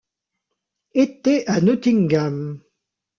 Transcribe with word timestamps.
Été 0.95 1.47
à 1.47 1.61
Nottingham. 1.61 2.63